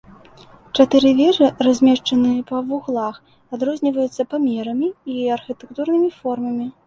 [0.77, 3.19] Чатыры вежы, размешчаныя па вуглах,
[3.57, 6.67] адрозніваюцца памерамі і архітэктурнымі формамі.